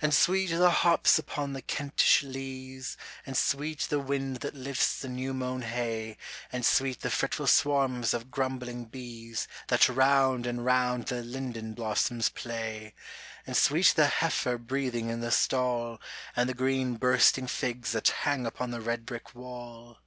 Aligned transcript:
And 0.00 0.14
sweet 0.14 0.50
the 0.52 0.70
hops 0.70 1.18
upon 1.18 1.52
the 1.52 1.60
Kentish 1.60 2.22
leas, 2.22 2.96
And 3.26 3.36
sweet 3.36 3.80
the 3.88 3.98
wind 3.98 4.36
that 4.36 4.54
lifts 4.54 5.00
the 5.00 5.08
new 5.08 5.34
mown 5.34 5.62
hay, 5.62 6.18
And 6.52 6.64
sweet 6.64 7.00
the 7.00 7.10
fretful 7.10 7.48
swarms 7.48 8.14
of 8.14 8.30
grumbling 8.30 8.84
bees 8.84 9.48
That 9.66 9.88
round 9.88 10.46
and 10.46 10.64
round 10.64 11.06
the 11.06 11.20
linden 11.20 11.74
blossoms 11.74 12.28
play; 12.28 12.94
And 13.44 13.56
sweet 13.56 13.94
the 13.96 14.06
heifer 14.06 14.56
breathing 14.56 15.10
in 15.10 15.18
the 15.20 15.32
stall, 15.32 16.00
And 16.36 16.48
the 16.48 16.54
green 16.54 16.94
bursting 16.94 17.48
figs 17.48 17.90
that 17.90 18.06
hang 18.06 18.46
upon 18.46 18.70
the 18.70 18.80
red 18.80 19.04
brick 19.04 19.34
wall. 19.34 19.98